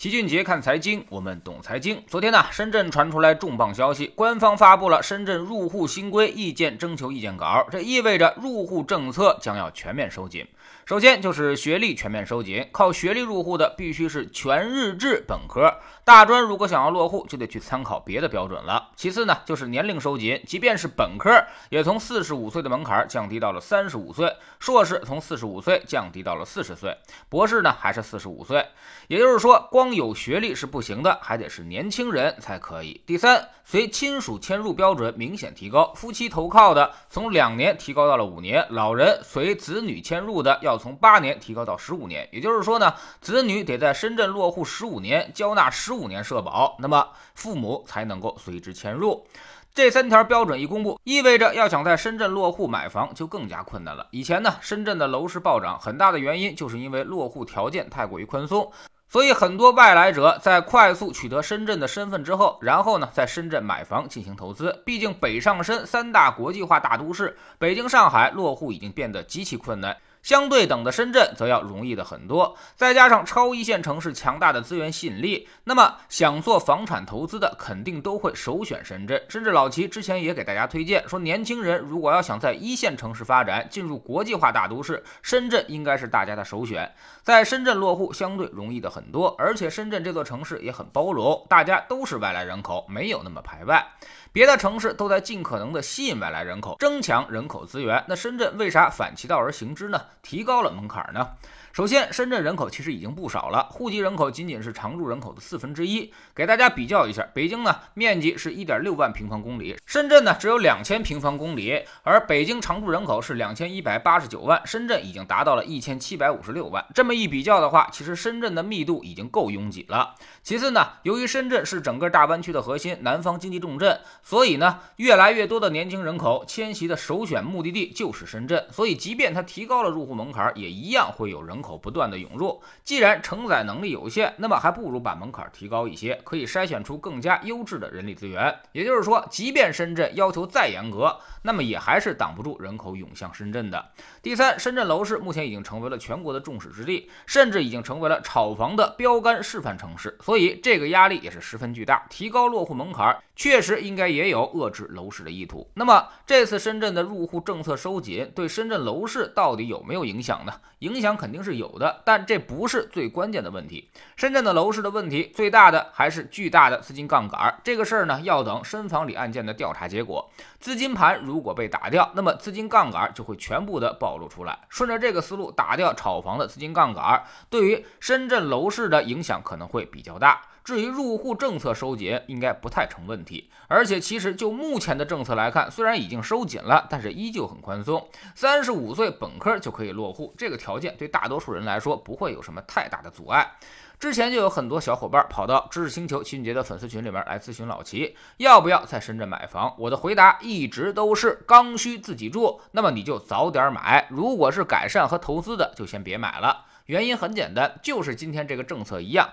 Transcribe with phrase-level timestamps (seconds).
[0.00, 2.02] 齐俊杰看财经，我们懂财经。
[2.06, 10.48] 昨天呢，深圳传出来重磅消息，官方发布了深圳入户新规意见征求意见稿，这意味着入户政策将要全面收紧。
[10.90, 15.72] 首先就是学历全面收紧，靠学历入户的必须是全日制本科，
[16.02, 18.88] 大专如果想要落户，就得去参考别的标准了。
[18.96, 21.30] 其次呢，就是年龄收紧，即便是本科，
[21.68, 26.92] 也从四十五岁的门槛降低到了三十五岁，硕士从四十五岁降低到了四十岁，
[27.28, 28.66] 博士呢还是四十五岁。
[29.06, 33.00] 也就是说，光有学历是不行的，还得是年轻人才可以。
[33.06, 40.79] 第三，随亲属迁入标准明显提高，夫妻投靠的从两年提高到了五年，老人随子女迁入的要。
[40.80, 49.24] 从八年提高到十五年，也就是说呢，子女得在深圳落户十五年，交纳十五年社保，那么父母才能够随之迁入。
[49.72, 54.04] 这三条标准一公布，意味着要想在深圳落户买房就更加困难了。
[54.10, 58.68] 以前呢，深圳的楼市暴涨，很大的原因就是因为落户条件太过于宽松，
[59.08, 64.76] 所以很多外来者在快速取得深圳的身份之后，然后呢，在深圳买房进行投资。
[64.84, 69.96] 毕竟北上深三大国际化大都市，北京、上海落户已经变得极其困难。
[70.22, 79.22] 相对等的深圳则要容易的很多，再加上超一线城市强大的资源吸引力，那么想做房产投资的肯定都会首选深圳。
[79.28, 86.92] 甚至老齐之前也给大家推荐说，年轻人如果要想在一线城市发展，进入国际化大都市，深圳应该是大家的首选。
[87.22, 93.86] 在深圳落户相对容易的很多，而且深圳这座城市也很包容，大家都是外来人口，没有那么排外。
[94.32, 100.00] 别的城市都在尽可能的吸引外来人口，增强人口资源，那深圳为啥反其道而行之呢？
[100.22, 101.28] 提高了门槛呢？
[101.72, 106.12] 首先，深圳人口其实已经不少了，户籍人口仅仅是常住人口的四分之一。
[106.34, 116.84] 给大家比较一下，北京呢面积是一点六万平方公里，深圳呢只有两千平方公里，而北京常住人口是两千一百八十九万，深圳已经达到了一千七百五十六万。
[116.92, 120.16] 这么一比较的话，其实深圳的密度已经够拥挤了。
[120.42, 128.66] 其次呢，由于深圳是整个大湾区的核心，南方经济重镇，所以呢，越来越多的年轻人口迁徙的首选目的地就是深圳。
[128.72, 131.59] 所以，即便它提高了入户门槛，也一样会有人。
[131.60, 138.54] 口不断的涌入，既然承载能力有限，那么还不如把门槛提高一些，可以筛选出更加优质的人力资源。
[138.72, 143.90] 也就是说，即便深圳要求再严格，那么也还是挡不住人口涌向深圳的。
[144.22, 152.06] 第三，深圳楼市目前已经成为了全国的众矢之的，甚至已经成为了炒房的标杆示范城市，所以这个压力也是十分巨大。
[152.10, 155.66] 提高落户门槛，确实应该也有遏制楼市的意图。
[155.72, 160.52] 那么这次深圳的入户政策收紧，对深圳楼市到底有没有影响呢？
[160.80, 161.60] 影响肯定是。
[161.60, 163.90] 有的，但这不是最关键的问题。
[164.16, 167.60] 深圳的楼市的问题最大的还是巨大的资金杠杆儿。
[167.64, 170.30] 这个事儿呢，要等深房里案件的调查结果。
[170.60, 174.58] 资金盘如果被打掉，那么资金杠杆就会全部的暴露出来。
[174.68, 180.42] 顺着这个思路打掉炒房的资金杠杆，对于深圳楼市的影响可能会比较大。
[180.62, 183.50] 至于入户政策收紧，应该不太成问题。
[183.66, 188.06] 而且，其实就目前的政策来看，虽然已经收紧了，但是依旧很宽松。
[188.34, 193.50] 三十五岁本科就可以落户，这个条件对大多数人来说不会有什么太大的阻碍。
[194.00, 199.74] 之前就有很多小伙伴跑到知识星球齐俊杰的粉丝群里面来咨询老齐，要不要在深圳买房？
[199.76, 206.64] 我的回答一直都是：刚需自己住，那么你就早点买；如果是改善和投资的，就先别买了。
[206.86, 209.28] 原因很简单，就是今天这个政策一样。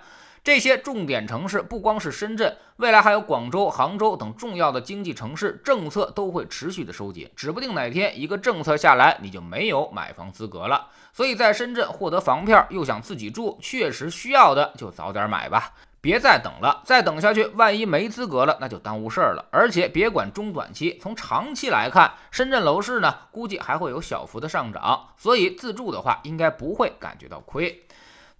[0.48, 10.88] 这些重点城市不光是深圳，未来还有广州、杭州等重要的经济城市，政策都会持续的收紧，指不定哪天一个政策下来，你就没有买房资格了。
[11.12, 19.46] 所以在深圳获得房票又想自己住，确实需要的就早点买吧，别再等了，再等下去，万一没资格了，那就耽误事儿了。
[19.52, 27.84] 而且别管中短期，从长期来看，深圳楼市呢，估计还会有小幅的上涨，所以自住的话，应该不会感觉到亏。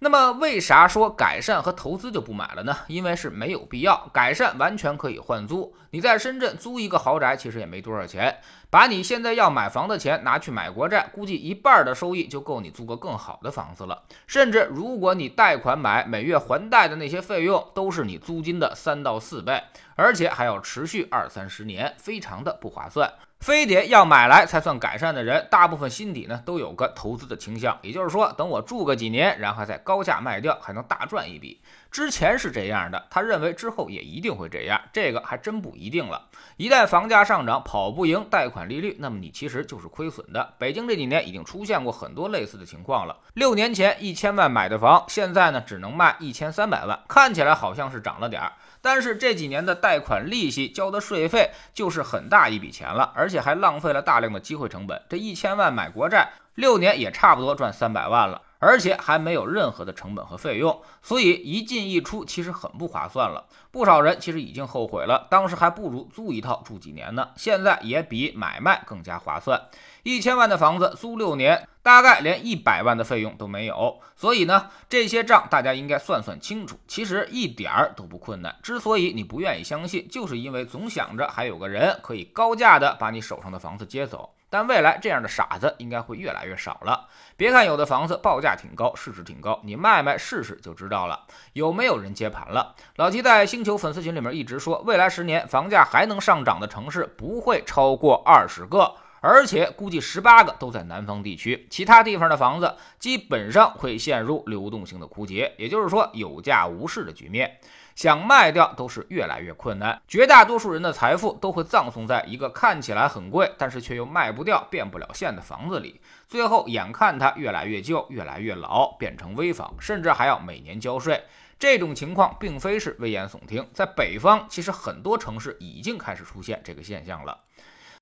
[0.00, 2.76] 那么为啥说改善和投资就不买了呢？
[2.86, 4.08] 因为是没有必要。
[4.12, 8.38] 改善完全可以换租，你在深圳租一个豪宅，其实也没多少钱。
[8.70, 14.04] 把你现在要买房的钱拿去买国债，估计一半的收益就够你租个更好的房子了。
[14.28, 19.60] 甚至如果你贷款买，每月还贷的那些费用都是你租金的三到四倍，
[19.98, 23.12] 而且还要持续二三十年，非常的不划算。
[23.40, 31.60] 非得要买来才算改善的人，大部分心底呢都有个投资的倾向，也就是说，等我住个几年，然后再高价卖掉，还能大赚一笔。
[31.88, 36.26] 之前是这样的，他认为之后也一定会这样，这个还真不一定了。
[36.56, 40.54] 一旦房价上涨，跑不赢贷款利率，那么你其实就是亏损的。
[40.58, 43.16] 北京这几年已经出现过很多类似的情况了。
[43.34, 48.52] 六年前一千万买的房，现在呢只能卖一千三百万，看起来好像是涨了点儿。
[48.80, 55.00] 但是这几年的贷贷款利息交的税费就是很大一笔钱了，而且还浪费了大量的机会成本。
[55.08, 58.42] 这一千万买国债，六年也差不多赚三百万了。
[58.60, 63.46] 而且还没有任何的成本和费用，所以一进一出其实很不划算了。
[63.70, 67.28] 不少人其实已经后悔了，当时还不如租一套住几年呢。
[67.36, 69.62] 现在也比买卖更加划算。
[70.02, 73.98] 一千万的房子租六年，大概连一百万的费用都没有。
[74.14, 76.78] 所以呢，这些账大家应该算算清楚。
[76.86, 78.54] 其实一点儿都不困难。
[78.62, 84.34] 之所以你不愿意相信，就是因为总想着还有个人可以高价的把你手上的房子接走。
[84.50, 87.08] 但未来这样的傻子应该会越来越少了。
[87.38, 91.18] 别看有的房子报价挺高，市值挺高，你卖卖试试就知道了，
[91.54, 92.74] 有没有人接盘了。
[92.96, 98.94] 老齐在星球粉丝群里面一直说，未来十年房价还能上涨的城市不会超过二十个。
[99.20, 107.58] 而且估计十八个都在南方地区，其他地方的房子基本上会陷入流动性的枯竭，也就是说有价无市的局面，
[107.94, 110.00] 想卖掉都是越来越困难。
[110.06, 121.24] 绝大多数人的财富都会葬送在一个看起来很贵，但是却又卖不掉、变不了现的房子里，最后眼看它越来越旧、越来越老，变成危房，甚至还要每年交税。
[121.58, 127.36] 这种情况并非是危言耸听，在北方其实很多城市已经开始出现这个现象了。